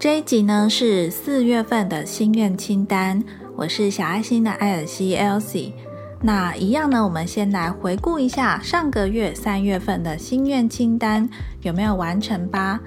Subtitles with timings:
[0.00, 3.22] 这一集呢是四月份的心愿清单，
[3.54, 5.74] 我是小爱心的艾尔西 Elsie。
[6.22, 11.28] 那一样呢，我们先来回顾一下上个月三月份的心愿清单
[11.60, 12.80] 有没有完成吧。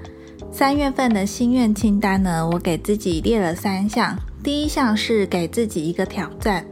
[0.51, 4.17] 三月份的心愿清单呢，我给自己列了三项。
[4.43, 6.65] 第一项是给自己一个挑战。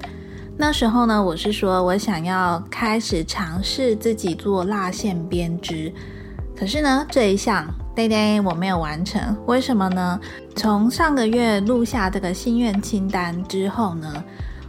[0.58, 5.94] 那时候呢，我是说我想要开始尝试自己做蜡线编织。
[6.58, 9.22] 可是呢，这一项，对对，我没有完成。
[9.48, 10.20] 为什么呢？
[10.56, 14.24] 从上个月录下这个心愿清单之后呢，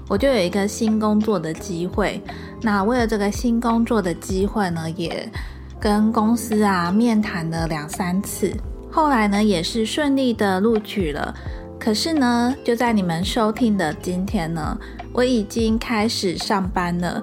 [0.08, 2.20] 我就有一个新工作的机会。
[2.60, 5.30] 那为了这个新工作的机会呢，也
[5.78, 8.52] 跟公司啊面谈了两三次。
[8.90, 11.34] 后来呢，也是顺利的录取了。
[11.78, 14.76] 可是呢，就在你们收听的今天呢，
[15.12, 17.22] 我已经开始上班了。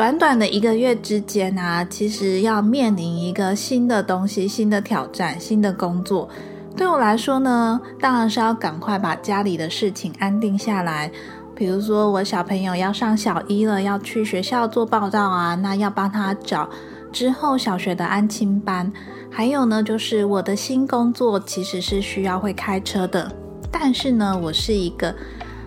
[0.00, 6.26] 短短的一个月之间啊，其实要面临一个新的东西、新的挑战、新的工作，
[6.74, 11.12] 对我来说呢，当然是要赶快把家里的事情安定下来。
[11.54, 16.70] 比如说，我小朋友要上小一了，要去学校做报道啊，那要帮他找
[17.12, 18.90] 之后小学的安亲班。
[19.30, 23.30] 还有呢，就是我的新工作其实是需要会开车的，
[23.70, 25.14] 但是呢，我是一个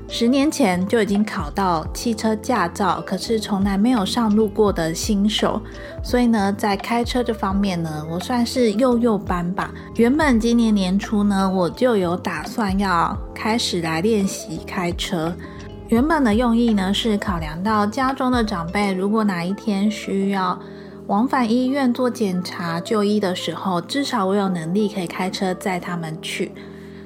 [0.08, 5.60] 十年前就已经考到汽车驾照，可是从来没有上路过的新手，
[6.04, 9.74] 所以呢，在开车这方面呢，我算是幼幼班吧。
[9.96, 15.34] 原本今年年初呢，我就有打算要开始来练习开车。
[15.88, 20.60] 原本的用意呢，是考量到家中的长辈，如果哪一天需要。
[21.08, 26.54] 往返医院做检查、就医的时候，至少我有能力可以开车载他们去。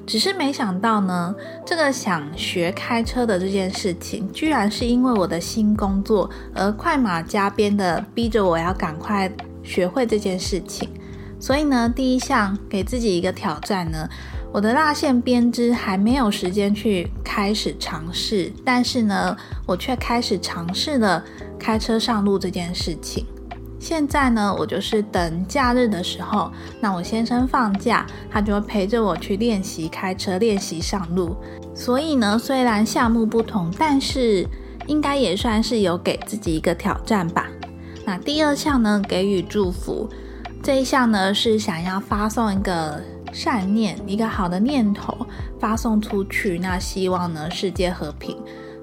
[0.08, 1.34] 只是没想到呢，
[1.66, 9.30] 这个想学开车的这件事情，居然是因为我的新工作而快马加鞭的逼着我要赶快
[9.62, 10.88] 学会这件事情。
[11.38, 14.08] 所以呢，第一项给自己一个挑战呢，
[14.50, 19.36] 我的蜡线编织还没有时间去开始尝试，但是呢，
[19.66, 21.22] 我却开始尝试了
[21.58, 23.26] 开车上路这件事情。
[23.80, 26.50] 现在呢，我就是等假日的时候，
[26.80, 31.36] 那我先生放假，他就会陪着我去练习开车，练习上路。
[31.74, 34.46] 所以呢，虽然项目不同，但是
[34.86, 37.46] 应该也算是有给自己一个挑战吧。
[38.04, 40.08] 那第二项呢，给予祝福，
[40.62, 43.00] 这一项呢是想要发送一个
[43.32, 45.16] 善念，一个好的念头
[45.60, 46.58] 发送出去。
[46.58, 48.36] 那希望呢世界和平。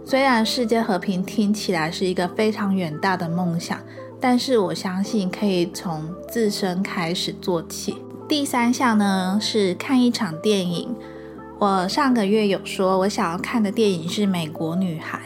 [0.06, 3.79] 虽然世界和平听起来是一个非常远大的梦想。
[4.20, 7.98] 但是我相信可以从自身开始做起。
[8.28, 10.96] 第三项呢是看一场电影。
[11.59, 15.22] 我上个月有说，我想要看的电影是《美国女孩》。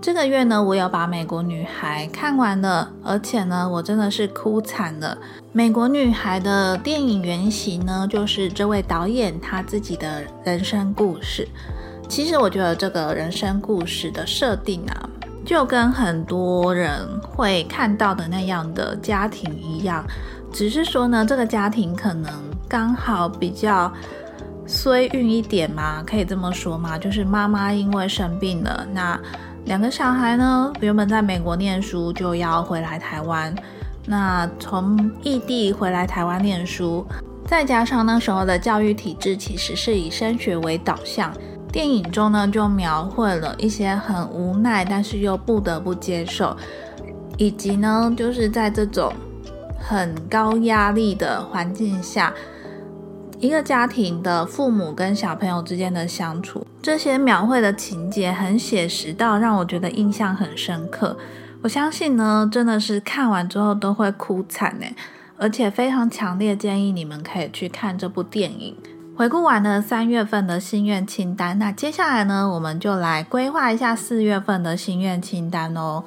[0.00, 5.16] 这个月呢，我有把《美国女孩》看完了，而且呢，我真的是哭惨了。
[5.52, 11.46] 《美国女孩》的电影原型呢，就是这位导演他自己的人生故事。
[12.08, 15.08] 其实我觉得这个人生故事的设定啊。
[15.44, 20.04] 就跟很多人会看到的那样的家庭一样，
[20.52, 22.30] 只是说呢，这个家庭可能
[22.68, 23.92] 刚好比较
[24.66, 29.20] 衰运一点嘛，可以这么说嘛，就是妈妈因为生病了，那
[29.64, 33.54] 两个小孩呢，原本在美国念书就要回来台湾，
[34.06, 37.04] 那从异地回来台湾念书，
[37.46, 41.32] 再加上那时候的教育体制其实是以升学为导向。
[41.72, 46.54] 电影中呢，就描绘了一些很无奈，但是又不得不接受，
[47.38, 49.10] 以及呢，就是在这种
[49.80, 52.34] 很高压力的环境下，
[53.40, 61.16] 一个家庭的父母跟小朋友之间的相处，这些描绘的情节很写实到让我觉得印象很深刻。
[61.62, 64.86] 我相信呢，真的是看完之后都会哭惨呢，
[65.38, 68.76] 而且非常强烈建议你们可以去看这部电影。
[69.14, 76.02] 回顾完了三月份的心愿清单，那接下来呢，我们就来规划一下四月份的心愿清单哦。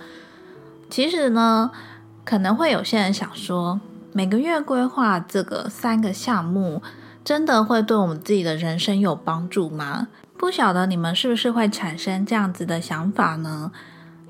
[0.89, 1.69] 其实呢，
[2.23, 3.79] 可能会有些人想说，
[4.11, 6.81] 每个月规划这个三个项目，
[7.23, 10.07] 真的会对我们自己的人生有帮助吗？
[10.35, 13.71] 不晓得你们是不是会产生这样子的想法呢？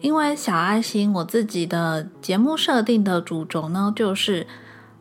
[0.01, 4.45] 因为小爱心我自己的节目设定的主轴呢，就是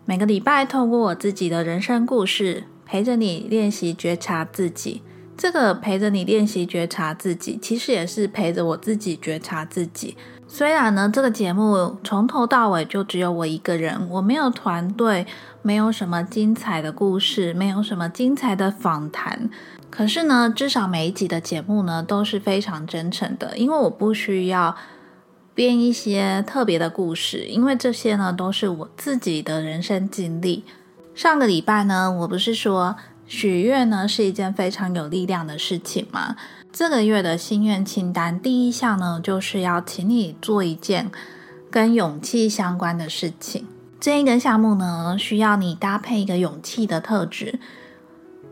[0.05, 2.65] 每个礼拜透过我自己的人生故事。
[2.85, 5.03] 陪着你练习觉察自己，
[5.37, 10.17] 这个陪着你练习觉察自己，其实也是陪着我自己觉察自己。
[10.47, 15.27] 虽然呢，这个节目从头到尾就只有我一个人，我没有团队，
[15.63, 19.51] 没有什么精彩的故事，没有什么精彩的访谈。
[19.91, 24.77] 可是呢，至少每一集的节目呢都是非常真诚的，因为我不需要
[25.55, 30.65] 编一些特别的故事，因为这些呢都是我自己的人生经历。
[31.15, 32.97] 上个礼拜呢，我不是说
[33.27, 36.35] 许愿呢是一件非常有力量的事情嘛。
[36.73, 41.11] 这个月的心愿清单第一项呢，就是要请你做一件
[41.71, 43.65] 跟勇气相关的事情。
[44.01, 47.61] 这一个项目呢，需要你搭配一个勇气的特质。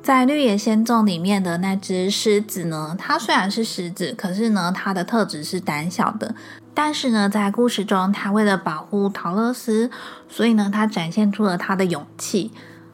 [0.01, 6.35] 在绿野仙踪里面的那只狮子呢，它虽然是狮子，可是呢，它的特质是胆小的。
[6.75, 9.91] 但是呢，在故事中，他为了保护陶乐斯，
[10.29, 12.51] 所以呢，他展现出了他的勇气。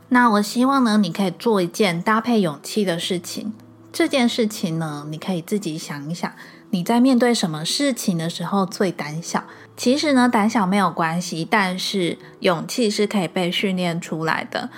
[0.09, 3.53] 那我希望呢，你可以做一件搭配勇气的事情。
[3.93, 6.31] 这件事情呢，你可以自己想一想，
[6.71, 9.45] 你在面对什么事情的时候最胆小？
[9.77, 14.71] 其实呢，胆小没有关系，但是勇气是可以被训练出来的。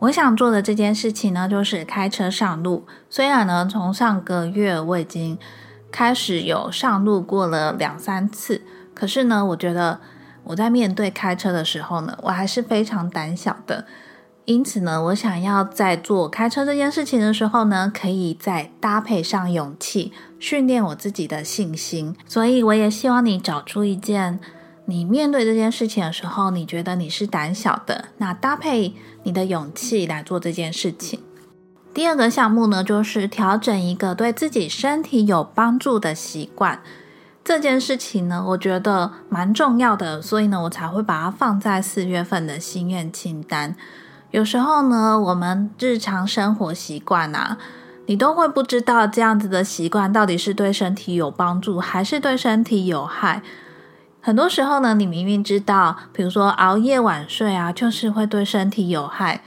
[0.00, 2.86] 我想做的这件事情呢，就是开车上路。
[3.10, 5.38] 虽然呢，从上个月我已经
[5.90, 8.62] 开始有上路过了两三次，
[8.94, 10.00] 可是呢，我觉得
[10.44, 13.86] 我在面对开车的时候呢，我还是非常胆小的。
[14.44, 22.16] 因此呢，我想要在做开车这件事情的时候呢，可以再搭配上勇气，训练我自己的信心。
[22.26, 24.40] 所以，我也希望你找出一件。
[24.86, 31.20] 你面对这件事情的时候，你觉得你是胆小的，那搭配你的勇气来做这件事情。
[31.98, 36.80] 第二个项目呢，就是调整一个对自己身体有帮助的习惯。
[37.42, 43.74] 这件事情呢，我觉得蛮重要的，所以呢，我才会把它放在四月份的心愿清单。
[44.30, 47.58] 有时候呢，我们日常生活习惯啊，
[48.06, 53.42] 你都会不知道这样子的习惯到底是对身体有帮助，还是对身体有害。
[54.20, 59.42] 很多时候呢，你明明知道，比如说熬夜晚睡啊，就是会对身体有害。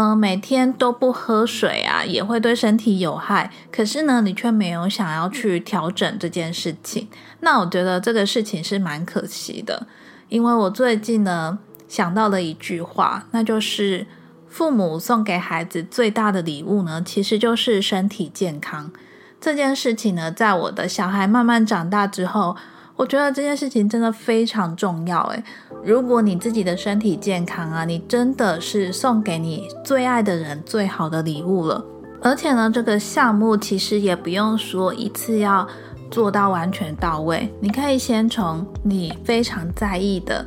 [0.00, 3.50] 嗯，每天都不喝水啊，也会对身体有害。
[3.72, 7.08] 可是呢，你却没有想要去调整这件事情。
[7.40, 9.88] 那我觉得这个事情是蛮可惜的，
[10.28, 11.58] 因为我最近呢
[11.88, 14.06] 想到了一句话，那就是
[14.48, 18.92] 父母送给孩子最大的礼物呢，其实就是身体健康。
[19.40, 22.56] 这件事情呢，在我的小孩慢慢长大之后。
[22.98, 25.44] 我觉得这件事情真的非常重要，诶，
[25.84, 31.82] 如果你自己的身体健康啊，你真的是送给你最爱的人最好的礼物了。
[32.20, 35.64] 而且呢，这个项目其实也不用说一次要
[36.10, 40.44] 做到完全到位，你可以先从你非常在意的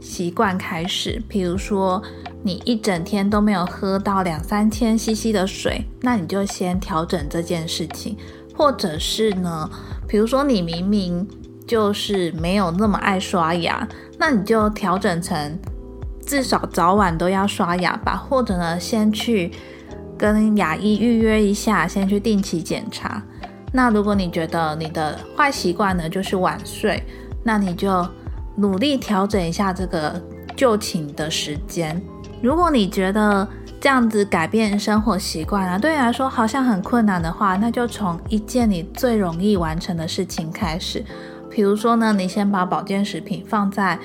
[0.00, 2.00] 习惯开始，比如说
[2.44, 8.16] 你一整天都没有喝到两三千 CC 的水，那你就先调整这件事情，
[8.54, 9.68] 或者是呢，
[10.06, 11.26] 比如说你明明
[11.70, 13.86] 就是没有那么爱刷牙，
[14.18, 15.56] 那你就调整成
[16.26, 19.52] 至少早晚都要刷牙吧，或者呢，先去
[20.18, 23.22] 跟牙医预约一下，先去定期检查。
[23.72, 27.00] 那如果你觉得你的坏习惯呢就是晚睡，
[27.44, 28.04] 那你就
[28.56, 30.20] 努力调整一下这个
[30.56, 32.02] 就寝的时间。
[32.42, 33.46] 如果你觉得
[33.80, 41.04] 这样子改变生活习惯啊，对你来说好像很困难的话，那就从一件你最容易完成的事情开始。
[41.50, 43.98] 比如说呢，你先把保健食品放在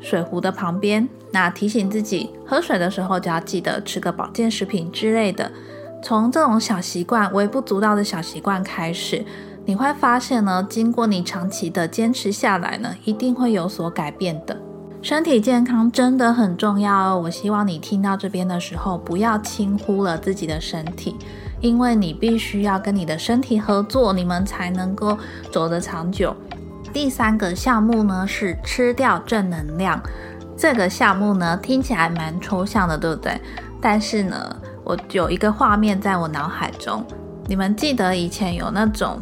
[0.00, 5.50] 水壶的旁边，那提醒自己喝水的时候就要记得吃个保健食品之类的。
[6.02, 9.24] 从这种小习惯、微不足道的小习惯开始，
[9.64, 14.56] 你会发现呢，经过你长期的坚持下来呢，一定会有所改变的。
[15.00, 17.20] 身体健康真的很重要哦！
[17.24, 21.16] 我希望你听到这边的时候，不要轻忽了自己的身体。
[21.60, 25.18] 因为你必须要跟你的身体合作，你们才能够
[25.50, 26.34] 走得长久。
[26.92, 30.02] 第三个项目呢是吃掉正能量。
[30.56, 33.40] 这个项目呢听起来蛮抽象的，对不对？
[33.80, 37.04] 但是呢，我有一个画面在我脑海中。
[37.46, 39.18] 你们记得以前有那种？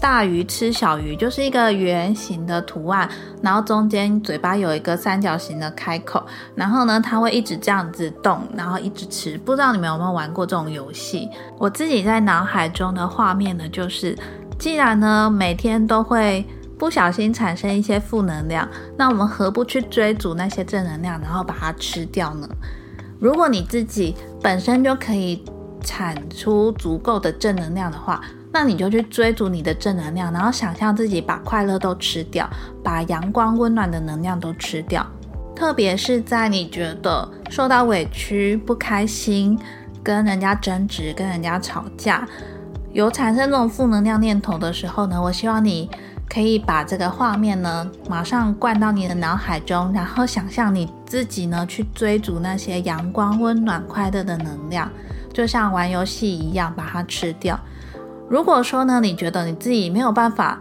[0.00, 3.06] 大鱼吃小鱼就是一个圆形的图案，
[3.42, 9.36] 然后中间嘴巴有一个三角形的开口，然后呢，它会一直这样子动，然后一直吃。
[9.38, 11.28] 不知道你们有没有玩过这种游戏？
[11.58, 14.16] 我自己在脑海中的画面呢，就是
[14.58, 16.46] 既然呢每天都会
[16.78, 18.66] 不小心产生一些负能量，
[18.96, 22.48] 那我们何不去追逐那些正能量，然后把它吃掉呢？
[23.18, 25.44] 如果你自己本身就可以
[25.84, 28.18] 产出足够的正能量的话。
[28.52, 32.48] 那你就去追逐你的正能量，然后想象自己把快乐都吃掉，
[32.82, 35.06] 把阳光温暖的能量都吃掉。
[35.54, 39.58] 特别是在你觉得受到委屈、不开心、
[40.02, 42.26] 跟人家争执、跟人家吵架，
[42.92, 45.88] 有产生这种负能量念头的时候呢，我希望你
[46.28, 54.90] 可以把这个画面呢马上灌到你的脑海中，然后想象你自己呢去追逐那些阳光、温暖、快乐的能量，
[55.32, 57.58] 就像玩游戏一样，把它吃掉。
[58.30, 60.60] 如果说呢，你觉得你自己没有办法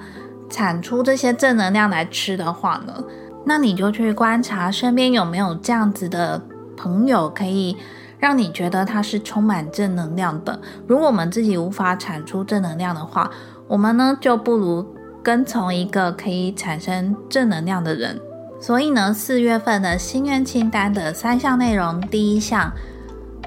[0.49, 3.03] 产出这些正能量来吃的话呢，
[3.45, 6.41] 那你就去观察身边有没有这样子的
[6.75, 7.77] 朋友，可以
[8.17, 10.59] 让你觉得他是充满正能量的。
[10.87, 13.29] 如果我们自己无法产出正能量的话，
[13.67, 14.83] 我们呢就不如
[15.21, 18.19] 跟从一个可以产生正能量的人。
[18.59, 22.73] 所以呢，四月份的心愿清单的三项内容：第一项，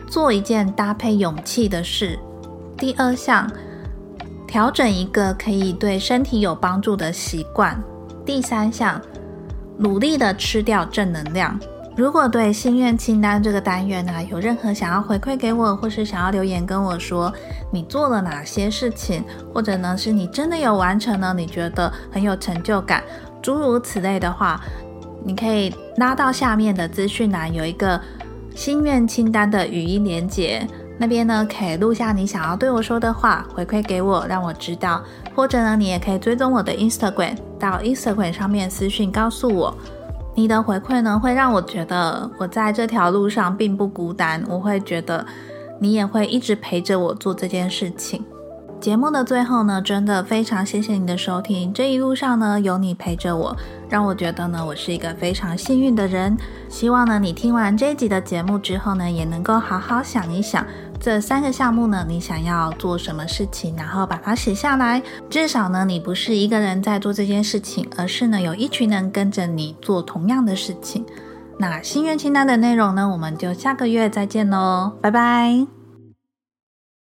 [0.06, 2.16] 做一件搭配勇气的事；
[2.78, 3.50] 第二项，
[4.52, 7.74] 调整一个可以对身体有帮助的习惯；
[8.22, 9.00] 第三项，
[9.78, 11.58] 努力的吃掉正能量。
[11.96, 17.32] 如果对心愿清单这个单元呢，有任何想要回馈给我，或是想要留言跟我说
[17.70, 21.32] 你做了哪些事情，或者呢是你真的有完成呢？
[21.34, 23.02] 你觉得很有成就感，
[23.40, 24.60] 诸如此类的话。
[25.24, 27.98] 你可以拉到下面的资讯栏，有一个
[28.54, 30.68] 心愿清单的语音连接，
[30.98, 35.02] 那边呢可以录下你想要对我说的话，回馈给我，让我知道。
[35.34, 39.74] 或者呢，你也可以追踪我的 Instagram，到 Instagram 上面私信告诉我
[40.34, 45.26] 你的回馈呢，会让我觉得我在这条路上并不孤单，我会觉得
[45.80, 48.24] 你也会一直陪着我做这件事情。
[48.82, 51.72] 节目的最后呢，真的非常谢谢你的收听。
[51.72, 53.56] 这一路上呢，有你陪着我，
[53.88, 56.36] 让我觉得呢，我是一个非常幸运的人。
[56.68, 60.66] 希望呢，你听完这一集的节目之后呢，也能够好好想一想
[60.98, 65.00] 这三个项目呢，你想要做什么事情，然后把它写下来。
[65.30, 71.06] 至少呢，你不是一个人在做这件事情，而是呢，有一群人跟着你做同样的事情。
[71.56, 75.81] 那心愿清单的内容呢，我们就下个月再见喽，拜拜。